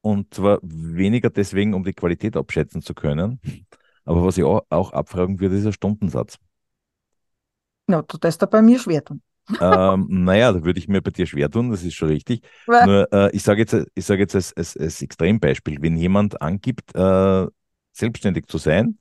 [0.01, 3.41] und zwar weniger deswegen, um die Qualität abschätzen zu können,
[4.05, 6.39] aber was ich auch, auch abfragen würde, ist der Stundensatz.
[7.89, 9.21] Ja, du tust da bei mir schwer tun.
[9.61, 12.43] ähm, naja, da würde ich mir bei dir schwer tun, das ist schon richtig.
[12.69, 16.95] Nur, äh, ich sage jetzt, ich sag jetzt als, als, als Extrembeispiel, wenn jemand angibt,
[16.95, 17.47] äh,
[17.97, 18.99] selbstständig zu sein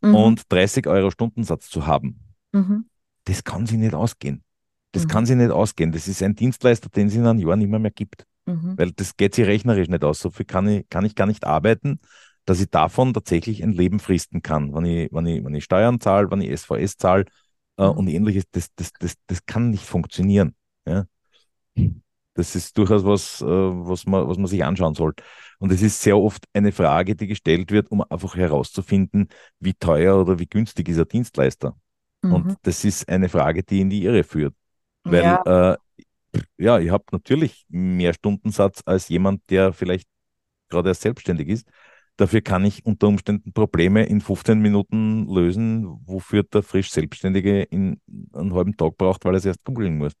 [0.00, 0.14] mhm.
[0.14, 2.20] und 30 Euro Stundensatz zu haben,
[2.52, 2.86] mhm.
[3.24, 4.42] das kann sie nicht ausgehen.
[4.92, 5.08] Das mhm.
[5.08, 5.92] kann sie nicht ausgehen.
[5.92, 8.26] Das ist ein Dienstleister, den es in einem Jahr nicht mehr, mehr gibt.
[8.46, 8.74] Mhm.
[8.76, 10.20] Weil das geht sich rechnerisch nicht aus.
[10.20, 11.98] So viel kann ich, kann ich gar nicht arbeiten,
[12.44, 14.72] dass ich davon tatsächlich ein Leben fristen kann.
[14.74, 17.24] Wenn ich, wenn ich, wenn ich Steuern zahle, wenn ich SVS zahle
[17.76, 17.98] äh, mhm.
[17.98, 20.54] und ähnliches, das, das, das, das kann nicht funktionieren.
[20.86, 21.06] Ja?
[22.34, 25.22] Das ist durchaus was, äh, was, man, was man sich anschauen sollte.
[25.58, 29.28] Und es ist sehr oft eine Frage, die gestellt wird, um einfach herauszufinden,
[29.60, 31.76] wie teuer oder wie günstig ist ein Dienstleister.
[32.22, 32.32] Mhm.
[32.32, 34.54] Und das ist eine Frage, die in die Irre führt.
[35.04, 35.72] Weil ja.
[35.72, 35.76] äh,
[36.58, 40.08] ja, ich habe natürlich mehr Stundensatz als jemand, der vielleicht
[40.68, 41.68] gerade erst selbstständig ist.
[42.16, 48.00] Dafür kann ich unter Umständen Probleme in 15 Minuten lösen, wofür der frisch Selbstständige in
[48.32, 50.12] einen halben Tag braucht, weil er es erst googeln muss.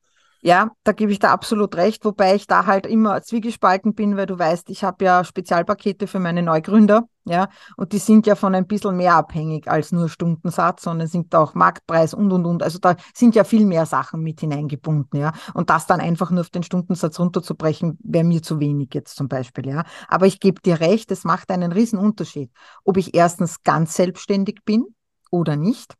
[0.46, 4.26] Ja, da gebe ich da absolut recht, wobei ich da halt immer zwiegespalten bin, weil
[4.26, 8.54] du weißt, ich habe ja Spezialpakete für meine Neugründer, ja, und die sind ja von
[8.54, 12.62] ein bisschen mehr abhängig als nur Stundensatz, sondern sind auch Marktpreis und und und.
[12.62, 15.32] Also da sind ja viel mehr Sachen mit hineingebunden, ja.
[15.54, 19.28] Und das dann einfach nur auf den Stundensatz runterzubrechen, wäre mir zu wenig jetzt zum
[19.28, 19.84] Beispiel, ja.
[20.08, 22.50] Aber ich gebe dir recht, es macht einen riesen Unterschied,
[22.84, 24.84] ob ich erstens ganz selbstständig bin
[25.30, 25.94] oder nicht.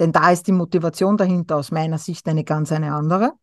[0.00, 3.34] Denn da ist die Motivation dahinter aus meiner Sicht eine ganz eine andere.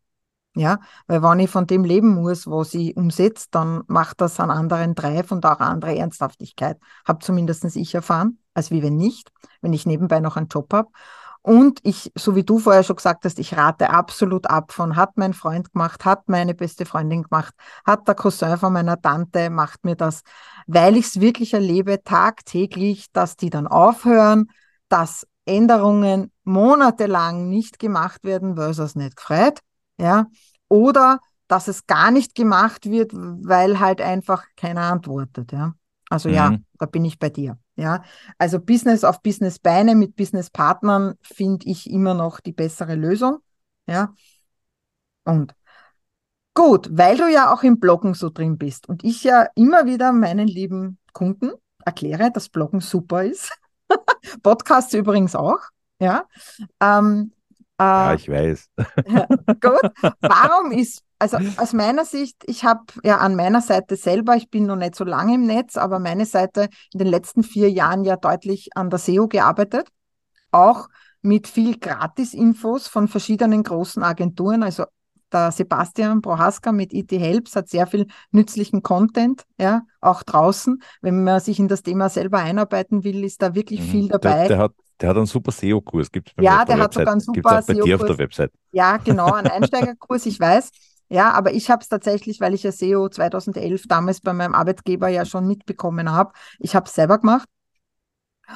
[0.56, 4.52] Ja, weil wenn ich von dem leben muss, was ich umsetze, dann macht das an
[4.52, 6.78] anderen Dreif und auch andere Ernsthaftigkeit.
[7.04, 10.90] Habe zumindest ich erfahren, als wie wenn nicht, wenn ich nebenbei noch einen Job habe.
[11.42, 15.16] Und ich, so wie du vorher schon gesagt hast, ich rate absolut ab von, hat
[15.16, 17.52] mein Freund gemacht, hat meine beste Freundin gemacht,
[17.84, 20.22] hat der Cousin von meiner Tante, macht mir das,
[20.68, 24.50] weil ich es wirklich erlebe tagtäglich, dass die dann aufhören,
[24.88, 29.60] dass Änderungen monatelang nicht gemacht werden, weil es nicht gefreut
[29.98, 30.26] ja,
[30.68, 35.74] oder dass es gar nicht gemacht wird, weil halt einfach keiner antwortet, ja.
[36.10, 36.34] Also mhm.
[36.34, 37.58] ja, da bin ich bei dir.
[37.76, 38.04] Ja,
[38.38, 43.38] also Business auf Business Beine mit Business Partnern finde ich immer noch die bessere Lösung.
[43.86, 44.14] Ja.
[45.24, 45.54] Und
[46.54, 50.12] gut, weil du ja auch im Bloggen so drin bist und ich ja immer wieder
[50.12, 51.50] meinen lieben Kunden
[51.84, 53.50] erkläre, dass Bloggen super ist.
[54.42, 55.60] Podcasts übrigens auch.
[55.98, 56.26] Ja.
[56.80, 57.32] Ähm,
[57.80, 58.68] ja, äh, ich weiß.
[59.60, 59.92] gut.
[60.20, 64.66] Warum ist, also aus meiner Sicht, ich habe ja an meiner Seite selber, ich bin
[64.66, 68.16] noch nicht so lange im Netz, aber meine Seite in den letzten vier Jahren ja
[68.16, 69.88] deutlich an der SEO gearbeitet.
[70.50, 70.88] Auch
[71.22, 74.62] mit viel Gratis-Infos von verschiedenen großen Agenturen.
[74.62, 74.84] Also
[75.32, 80.80] der Sebastian Prohaska mit IT Helps hat sehr viel nützlichen Content, ja, auch draußen.
[81.00, 83.84] Wenn man sich in das Thema selber einarbeiten will, ist da wirklich mhm.
[83.84, 84.46] viel dabei.
[84.46, 84.72] Der, der, hat,
[85.04, 86.08] der hat einen super SEO-Kurs,
[86.40, 87.66] Ja, der hat sogar einen super SEO-Kurs.
[87.66, 88.52] bei dir auf der Website.
[88.72, 90.70] Ja, genau, einen Einsteigerkurs, ich weiß.
[91.10, 95.08] Ja, aber ich habe es tatsächlich, weil ich ja SEO 2011 damals bei meinem Arbeitgeber
[95.08, 96.32] ja schon mitbekommen habe.
[96.58, 97.46] Ich habe es selber gemacht.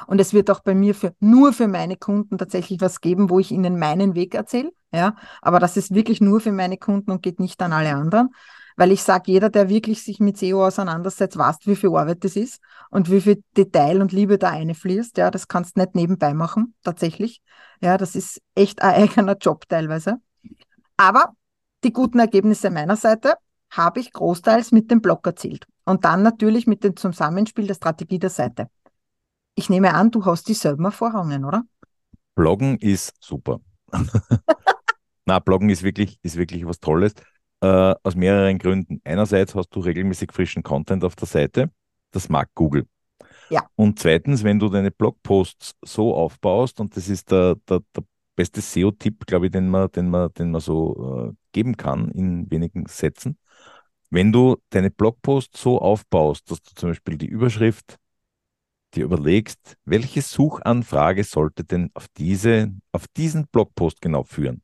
[0.07, 3.39] Und es wird auch bei mir für, nur für meine Kunden tatsächlich was geben, wo
[3.39, 4.71] ich ihnen meinen Weg erzähle.
[4.93, 8.31] Ja, aber das ist wirklich nur für meine Kunden und geht nicht an alle anderen.
[8.79, 12.37] Weil ich sage, jeder, der wirklich sich mit SEO auseinandersetzt, weiß, wie viel Arbeit das
[12.37, 12.61] ist
[12.91, 15.17] und wie viel Detail und Liebe da einfließt.
[15.17, 17.43] Ja, das kannst du nicht nebenbei machen, tatsächlich.
[17.81, 20.19] Ja, das ist echt ein eigener Job teilweise.
[20.97, 21.33] Aber
[21.83, 23.35] die guten Ergebnisse meiner Seite
[23.71, 25.67] habe ich großteils mit dem Blog erzielt.
[25.85, 28.69] Und dann natürlich mit dem Zusammenspiel der Strategie der Seite.
[29.57, 31.65] Ich nehme an, du hast dieselben Erfahrungen, oder?
[32.37, 33.59] Bloggen ist super.
[35.27, 37.15] Na, Bloggen ist wirklich, ist wirklich was Tolles.
[37.61, 39.01] Äh, aus mehreren Gründen.
[39.05, 41.71] Einerseits hast du regelmäßig frischen Content auf der Seite.
[42.13, 42.87] Das mag Google.
[43.51, 43.67] Ja.
[43.75, 48.05] Und zweitens, wenn du deine Blogposts so aufbaust, und das ist der, der, der
[48.37, 52.49] beste SEO-Tipp, glaube ich, den man, den man, den man so äh, geben kann in
[52.51, 53.39] wenigen Sätzen.
[54.11, 57.97] Wenn du deine Blogposts so aufbaust, dass du zum Beispiel die Überschrift
[58.95, 64.63] dir überlegst, welche Suchanfrage sollte denn auf, diese, auf diesen Blogpost genau führen?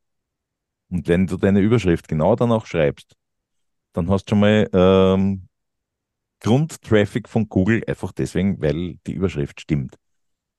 [0.94, 3.16] Und wenn du deine Überschrift genau danach schreibst,
[3.94, 5.48] dann hast du schon mal ähm,
[6.38, 9.96] Grundtraffic von Google, einfach deswegen, weil die Überschrift stimmt.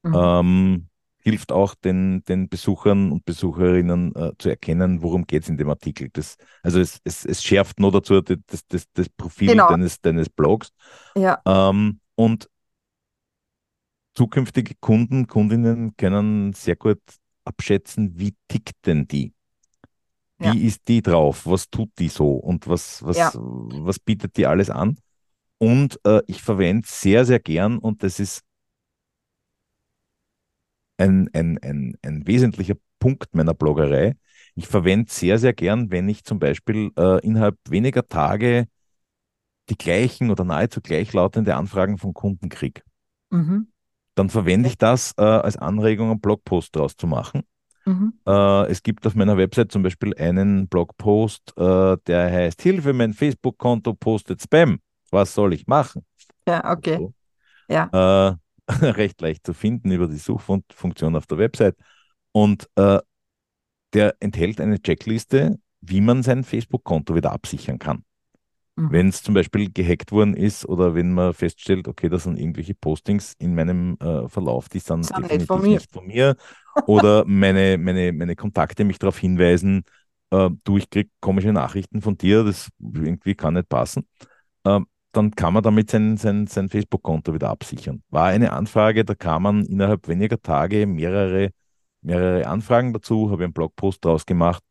[0.04, 0.14] Mhm.
[0.14, 5.56] Ähm, hilft auch den, den Besuchern und Besucherinnen äh, zu erkennen, worum geht es in
[5.56, 6.10] dem Artikel.
[6.12, 9.70] Das, also es, es, es schärft nur dazu das, das, das Profil genau.
[9.70, 10.70] deines, deines Blogs.
[11.16, 11.42] Ja.
[11.46, 12.50] Ähm, und
[14.16, 17.00] zukünftige Kunden, Kundinnen können sehr gut
[17.46, 19.35] abschätzen, wie tickt denn die?
[20.38, 20.68] Wie ja.
[20.68, 21.46] ist die drauf?
[21.46, 22.32] Was tut die so?
[22.32, 23.32] Und was, was, ja.
[23.34, 24.98] was bietet die alles an?
[25.58, 28.42] Und äh, ich verwende sehr, sehr gern, und das ist
[30.98, 34.16] ein, ein, ein, ein wesentlicher Punkt meiner Bloggerei.
[34.56, 38.68] Ich verwende sehr, sehr gern, wenn ich zum Beispiel äh, innerhalb weniger Tage
[39.70, 42.82] die gleichen oder nahezu gleichlautende Anfragen von Kunden kriege.
[43.32, 43.68] Mhm.
[44.16, 47.44] Dann verwende ich das äh, als Anregung, einen Blogpost daraus zu machen.
[47.86, 48.14] Mhm.
[48.26, 53.14] Äh, es gibt auf meiner Website zum Beispiel einen Blogpost, äh, der heißt Hilfe, mein
[53.14, 54.80] Facebook-Konto postet Spam.
[55.12, 56.04] Was soll ich machen?
[56.48, 56.98] Ja, okay.
[56.98, 57.14] So.
[57.70, 57.90] Ja.
[58.30, 58.36] Äh,
[58.84, 61.76] recht leicht zu finden über die Suchfunktion auf der Website.
[62.32, 63.00] Und äh,
[63.94, 68.04] der enthält eine Checkliste, wie man sein Facebook-Konto wieder absichern kann.
[68.78, 68.92] Mhm.
[68.92, 72.76] Wenn es zum Beispiel gehackt worden ist oder wenn man feststellt, okay, da sind irgendwelche
[72.76, 76.36] Postings in meinem äh, Verlauf, die sind, definitiv nicht von mir, nicht von mir
[76.86, 79.84] oder meine, meine, meine Kontakte mich darauf hinweisen,
[80.32, 84.08] äh, du, ich kriege komische Nachrichten von dir, das irgendwie kann nicht passen.
[84.66, 88.04] Ähm, dann kann man damit sein, sein, sein Facebook-Konto wieder absichern.
[88.10, 91.52] War eine Anfrage, da kam man innerhalb weniger Tage mehrere,
[92.02, 94.62] mehrere Anfragen dazu, habe einen Blogpost draus gemacht,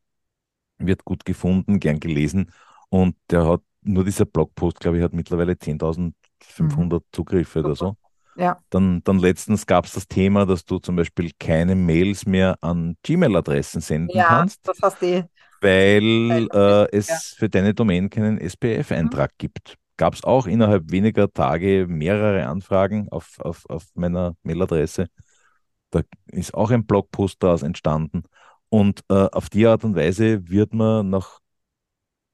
[0.78, 2.52] wird gut gefunden, gern gelesen
[2.90, 6.12] und der hat, nur dieser Blogpost, glaube ich, hat mittlerweile 10.500
[6.60, 7.00] mhm.
[7.12, 7.66] Zugriffe Super.
[7.66, 7.96] oder so.
[8.36, 8.58] Ja.
[8.70, 12.96] Dann, dann letztens gab es das Thema, dass du zum Beispiel keine Mails mehr an
[13.04, 14.66] Gmail-Adressen senden ja, kannst.
[14.66, 15.28] Das hast du
[15.60, 17.16] weil äh, es ja.
[17.36, 19.38] für deine Domain keinen SPF-Eintrag mhm.
[19.38, 25.06] gibt gab es auch innerhalb weniger Tage mehrere Anfragen auf, auf, auf meiner Mailadresse.
[25.90, 28.24] Da ist auch ein Blogpost daraus entstanden.
[28.68, 31.38] Und äh, auf die Art und Weise wird man nach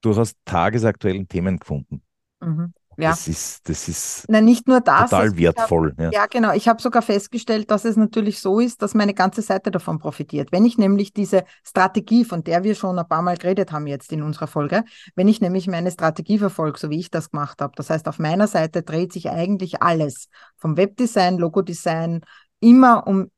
[0.01, 2.01] durchaus tagesaktuellen Themen gefunden.
[2.39, 2.73] Mhm.
[2.97, 3.11] Ja.
[3.11, 5.91] Das ist, das ist Nein, nicht nur das, total wertvoll.
[5.91, 6.11] Hab, ja.
[6.11, 6.25] ja.
[6.27, 6.53] genau.
[6.53, 10.51] Ich habe sogar festgestellt, dass es natürlich so ist, dass meine ganze Seite davon profitiert.
[10.51, 14.11] Wenn ich nämlich diese Strategie, von der wir schon ein paar Mal geredet haben jetzt
[14.11, 14.83] in unserer Folge,
[15.15, 18.19] wenn ich nämlich meine Strategie verfolge, so wie ich das gemacht habe, das heißt, auf
[18.19, 22.21] meiner Seite dreht sich eigentlich alles, vom Webdesign, Logodesign,
[22.59, 23.31] immer um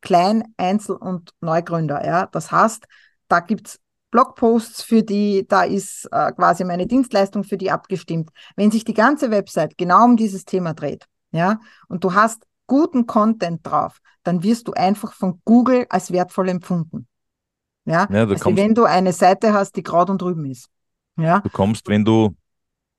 [0.00, 2.04] Klein-, Einzel- und Neugründer.
[2.04, 2.26] Ja?
[2.26, 2.86] Das heißt,
[3.28, 3.80] da gibt es
[4.14, 8.30] Blogposts für die, da ist äh, quasi meine Dienstleistung für die abgestimmt.
[8.54, 13.08] Wenn sich die ganze Website genau um dieses Thema dreht, ja, und du hast guten
[13.08, 17.08] Content drauf, dann wirst du einfach von Google als wertvoll empfunden.
[17.86, 20.68] Ja, ja also wenn du eine Seite hast, die gerade und drüben ist.
[21.16, 21.40] Ja.
[21.40, 22.36] Du kommst, wenn du,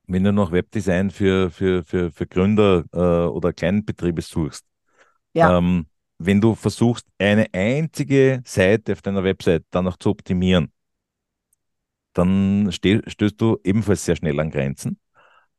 [0.07, 4.65] wenn du noch Webdesign für, für, für, für Gründer äh, oder Kleinbetriebe suchst,
[5.33, 5.57] ja.
[5.57, 5.85] ähm,
[6.17, 10.73] wenn du versuchst, eine einzige Seite auf deiner Website dann noch zu optimieren,
[12.15, 14.99] dann stößt du ebenfalls sehr schnell an Grenzen.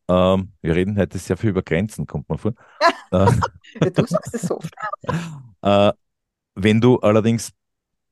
[0.09, 2.55] Ähm, wir reden heute sehr viel über Grenzen, kommt man vor.
[3.13, 3.31] ja,
[3.81, 4.61] du sagst es so.
[5.63, 5.93] äh,
[6.55, 7.53] wenn du allerdings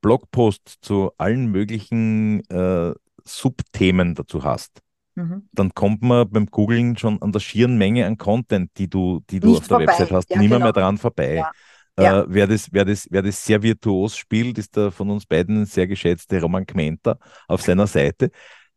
[0.01, 4.81] Blogposts zu allen möglichen äh, Subthemen dazu hast,
[5.15, 5.49] mhm.
[5.51, 9.39] dann kommt man beim Googlen schon an der schieren Menge an Content, die du, die
[9.39, 9.87] du auf der vorbei.
[9.87, 10.63] Website hast, ja, nicht genau.
[10.63, 11.35] mehr dran vorbei.
[11.35, 11.51] Ja.
[11.97, 12.21] Ja.
[12.21, 15.65] Äh, wer, das, wer, das, wer das sehr virtuos spielt, ist der von uns beiden
[15.65, 18.31] sehr geschätzte Roman Kmenter auf seiner Seite.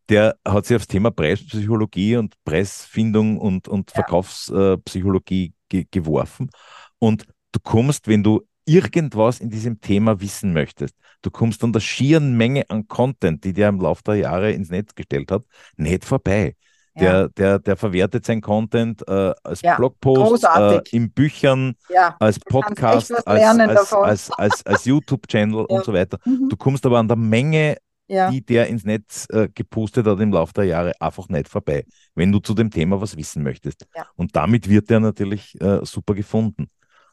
[0.08, 6.50] Der hat sich aufs Thema Preispsychologie und Preisfindung und, und Verkaufspsychologie ge geworfen.
[6.98, 11.80] Und du kommst, wenn du irgendwas in diesem Thema wissen möchtest, du kommst an der
[11.80, 15.44] schieren Menge an Content, die der im Laufe der Jahre ins Netz gestellt hat,
[15.76, 16.54] nicht vorbei.
[17.00, 22.38] Der, der, der verwertet sein Content äh, als ja, Blogpost, äh, in Büchern, ja, als
[22.38, 25.76] Podcast, als, als, als, als, als YouTube-Channel ja.
[25.76, 26.18] und so weiter.
[26.24, 26.48] Mhm.
[26.48, 27.76] Du kommst aber an der Menge,
[28.08, 31.84] die der ins Netz äh, gepustet hat im Laufe der Jahre, einfach nicht vorbei,
[32.14, 33.86] wenn du zu dem Thema was wissen möchtest.
[34.16, 36.68] Und damit wird er natürlich äh, super gefunden.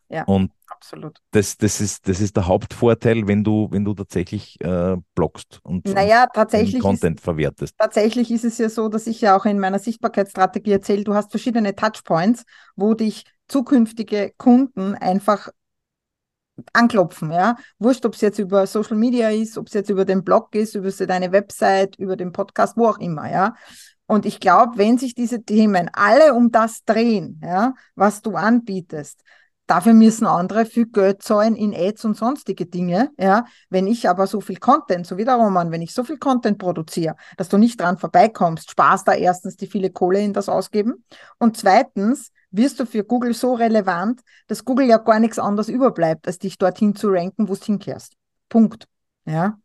[0.10, 1.20] Ja, und absolut.
[1.32, 5.88] Das, das, ist, das ist der Hauptvorteil, wenn du, wenn du tatsächlich äh, bloggst und,
[5.88, 7.76] naja, tatsächlich Content ist, verwertest.
[7.78, 11.32] Tatsächlich ist es ja so, dass ich ja auch in meiner Sichtbarkeitsstrategie erzähle, du hast
[11.32, 12.44] verschiedene Touchpoints,
[12.76, 15.50] wo dich zukünftige Kunden einfach
[16.74, 17.58] anklopfen, ja.
[17.80, 20.76] Wurscht, ob es jetzt über Social Media ist, ob es jetzt über den Blog ist,
[20.76, 23.56] über deine Website, über den Podcast, wo auch immer, ja.
[24.08, 29.22] Und ich glaube, wenn sich diese Themen alle um das drehen, ja, was du anbietest,
[29.68, 33.12] Dafür müssen andere viel Geld zahlen in Ads und sonstige Dinge.
[33.18, 36.18] Ja, wenn ich aber so viel Content, so wie der Roman, wenn ich so viel
[36.18, 40.50] Content produziere, dass du nicht dran vorbeikommst, sparst da erstens die viele Kohle in das
[40.50, 41.04] Ausgeben
[41.40, 46.28] und zweitens wirst du für Google so relevant, dass Google ja gar nichts anderes überbleibt,
[46.28, 48.14] als dich dorthin zu ranken, wo du hinkehrst.
[48.50, 48.88] Punkt.
[49.26, 49.58] Ja.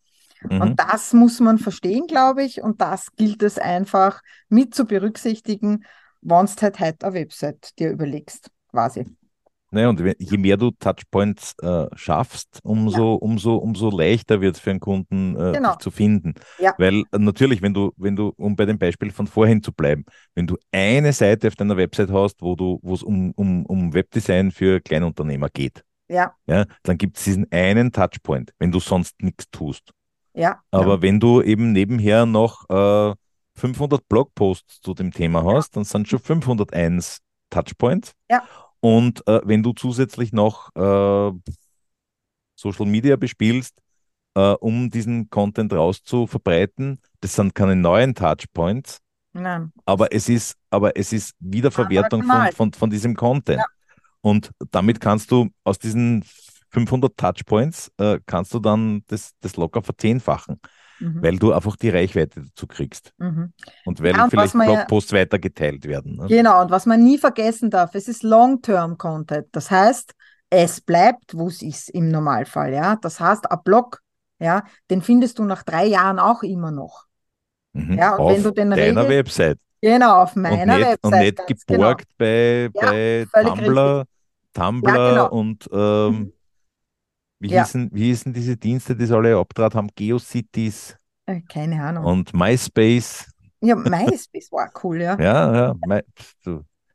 [0.43, 0.61] Mhm.
[0.61, 5.85] Und das muss man verstehen, glaube ich, und das gilt es einfach mit zu berücksichtigen,
[6.23, 9.07] wenn du halt heute eine Website dir überlegst, quasi.
[9.73, 13.19] Naja, und je mehr du Touchpoints äh, schaffst, umso, ja.
[13.21, 15.71] umso, umso leichter wird es für einen Kunden, äh, genau.
[15.71, 16.35] dich zu finden.
[16.59, 16.75] Ja.
[16.79, 20.05] Weil äh, natürlich, wenn du, wenn du, um bei dem Beispiel von vorhin zu bleiben,
[20.35, 23.95] wenn du eine Seite auf deiner Website hast, wo du, wo es um, um, um
[23.95, 26.35] Webdesign für Kleinunternehmer geht, ja.
[26.47, 29.93] Ja, dann gibt es diesen einen Touchpoint, wenn du sonst nichts tust.
[30.35, 30.61] Ja.
[30.73, 31.03] Aber ja.
[31.03, 33.15] wenn du eben nebenher noch äh,
[33.55, 38.15] 500 Blogposts zu dem Thema hast, dann sind schon 501 Touchpoints.
[38.29, 38.43] Ja.
[38.81, 41.33] Und äh, wenn du zusätzlich noch äh,
[42.57, 43.81] Social Media bespielst,
[44.35, 48.99] äh, um diesen Content rauszuverbreiten, das sind keine neuen Touchpoints.
[49.33, 49.73] Nein.
[49.85, 53.59] Aber es ist, aber es ist Wiederverwertung von, von, von diesem Content.
[53.59, 53.67] Ja.
[54.23, 56.25] Und damit kannst du aus diesen
[56.71, 60.61] 500 Touchpoints, äh, kannst du dann das, das locker verzehnfachen
[61.01, 61.23] mhm.
[61.23, 63.13] weil du einfach die Reichweite dazu kriegst.
[63.19, 63.53] Mhm.
[63.85, 66.17] Und weil ja, und vielleicht Blogposts ja, weitergeteilt werden.
[66.17, 66.27] Ne?
[66.29, 69.49] Genau, und was man nie vergessen darf, es ist Long-Term-Content.
[69.53, 70.15] Das heißt,
[70.51, 72.73] es bleibt, wo es ist im Normalfall.
[72.73, 72.97] Ja?
[72.97, 74.01] Das heißt, ein Blog,
[74.39, 77.07] ja, den findest du nach drei Jahren auch immer noch.
[77.73, 77.99] Mhm.
[77.99, 79.59] Ja, und auf wenn du den deiner Regel, Website.
[79.81, 81.05] Genau, auf meiner und nicht, Website.
[81.05, 82.19] Und nicht geborgt genau.
[82.19, 84.05] bei, bei ja, Tumblr,
[84.53, 85.31] Tumblr ja, genau.
[85.31, 86.33] und ähm, mhm.
[87.41, 87.65] Wie, ja.
[87.65, 89.89] hießen, wie hießen diese Dienste, die sie alle abtrat haben?
[89.97, 90.97] GeoCities?
[91.25, 92.05] Äh, keine Ahnung.
[92.05, 93.31] Und MySpace?
[93.63, 95.19] Ja, MySpace war cool, ja.
[95.21, 95.75] ja, ja.
[95.87, 96.03] My,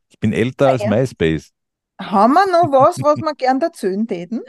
[0.08, 1.50] ich bin älter ja, als MySpace.
[2.00, 4.40] Haben wir noch was, was wir gern erzählen täten?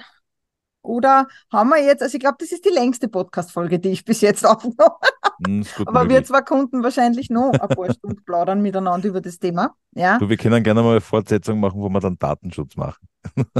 [0.88, 4.21] Oder haben wir jetzt, also ich glaube, das ist die längste Podcast-Folge, die ich bis
[4.21, 5.36] jetzt aufgenommen habe.
[5.45, 6.17] Hm, Aber möglich.
[6.17, 9.76] wir zwei Kunden wahrscheinlich noch ein paar Stunden plaudern miteinander über das Thema.
[9.91, 10.17] Ja?
[10.17, 13.08] Du, wir können gerne mal eine Fortsetzung machen, wo wir dann Datenschutz machen.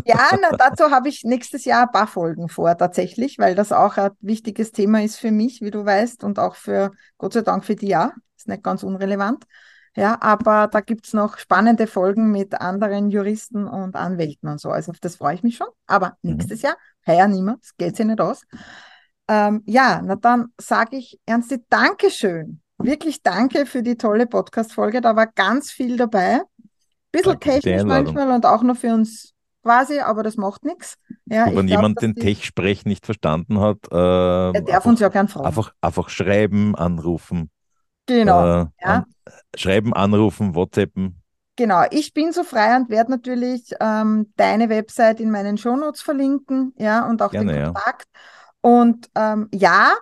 [0.06, 3.98] Ja, na, dazu habe ich nächstes Jahr ein paar Folgen vor, tatsächlich, weil das auch
[3.98, 7.66] ein wichtiges Thema ist für mich, wie du weißt, und auch für, Gott sei Dank
[7.66, 9.44] für die ja, ist nicht ganz unrelevant.
[9.98, 14.70] Ja, aber da gibt es noch spannende Folgen mit anderen Juristen und Anwälten und so.
[14.70, 15.70] Also auf das freue ich mich schon.
[15.88, 16.34] Aber mhm.
[16.34, 18.44] nächstes Jahr, heuer niemand, das geht sich nicht aus.
[19.28, 22.62] Ähm, ja, na dann sage ich Ernsti, Dankeschön.
[22.78, 25.02] Wirklich danke für die tolle Podcast-Folge.
[25.02, 26.42] Da war ganz viel dabei.
[27.12, 29.34] Bisschen danke technisch manchmal und auch noch für uns
[29.64, 31.00] quasi, aber das macht nichts.
[31.26, 35.28] Ja, wenn jemand den Tech-Sprech nicht verstanden hat, äh, er darf einfach, uns ja gern
[35.28, 35.48] fragen.
[35.48, 37.50] Einfach, einfach schreiben, anrufen.
[38.08, 38.62] Genau.
[38.62, 39.06] Äh, ja.
[39.56, 41.22] schreiben, anrufen, WhatsAppen.
[41.58, 46.74] Genau, ich bin so frei und werde natürlich ähm, deine Website in meinen Shownotes verlinken,
[46.78, 48.08] ja, und auch Gerne, den Kontakt.
[48.14, 48.20] Ja.
[48.62, 49.96] Und ähm, ja,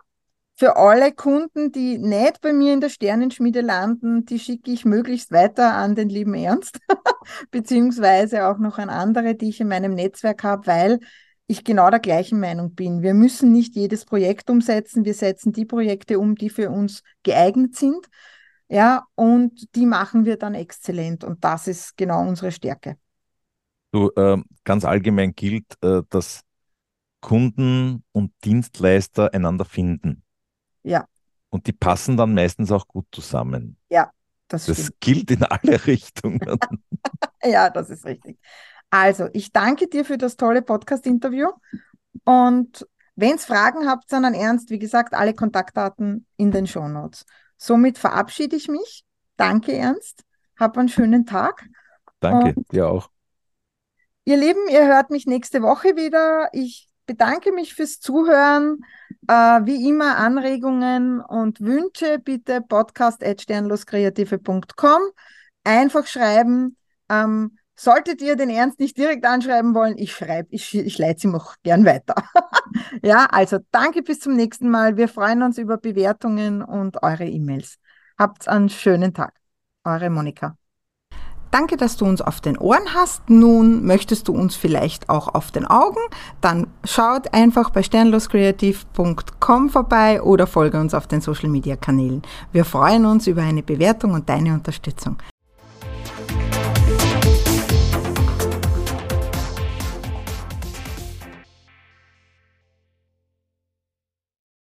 [0.57, 5.31] für alle Kunden, die nicht bei mir in der Sternenschmiede landen, die schicke ich möglichst
[5.31, 6.79] weiter an den lieben Ernst,
[7.51, 10.99] beziehungsweise auch noch an andere, die ich in meinem Netzwerk habe, weil
[11.47, 13.01] ich genau der gleichen Meinung bin.
[13.01, 15.05] Wir müssen nicht jedes Projekt umsetzen.
[15.05, 18.07] Wir setzen die Projekte um, die für uns geeignet sind.
[18.67, 21.23] Ja, und die machen wir dann exzellent.
[21.23, 22.97] Und das ist genau unsere Stärke.
[23.91, 26.41] Du, äh, ganz allgemein gilt, äh, dass
[27.21, 30.23] Kunden und Dienstleister einander finden.
[30.83, 31.05] Ja.
[31.49, 33.77] Und die passen dann meistens auch gut zusammen.
[33.89, 34.11] Ja,
[34.47, 36.39] das, das gilt in alle Richtungen.
[37.43, 38.39] ja, das ist richtig.
[38.97, 41.49] Also, ich danke dir für das tolle Podcast-Interview.
[42.23, 47.25] Und wenn es Fragen habt, sondern ernst, wie gesagt, alle Kontaktdaten in den Show Notes.
[47.57, 49.03] Somit verabschiede ich mich.
[49.35, 50.23] Danke, Ernst.
[50.57, 51.65] Hab einen schönen Tag.
[52.21, 53.09] Danke, Und dir auch.
[54.23, 56.47] Ihr Lieben, ihr hört mich nächste Woche wieder.
[56.53, 58.85] Ich bedanke mich fürs Zuhören.
[59.27, 65.01] Äh, wie immer Anregungen und Wünsche bitte podcast.sternloskreative.com.
[65.65, 66.77] Einfach schreiben.
[67.09, 71.35] Ähm, solltet ihr den Ernst nicht direkt anschreiben wollen, ich schreibe, ich, ich leite ihm
[71.35, 72.15] auch gern weiter.
[73.03, 74.97] ja, also danke bis zum nächsten Mal.
[74.97, 77.77] Wir freuen uns über Bewertungen und eure E-Mails.
[78.17, 79.33] Habt einen schönen Tag.
[79.83, 80.57] Eure Monika.
[81.51, 83.29] Danke, dass du uns auf den Ohren hast.
[83.29, 85.99] Nun möchtest du uns vielleicht auch auf den Augen?
[86.41, 92.23] Dann schaut einfach bei sternloskreativ.com vorbei oder folge uns auf den Social Media Kanälen.
[92.51, 95.17] Wir freuen uns über eine Bewertung und deine Unterstützung.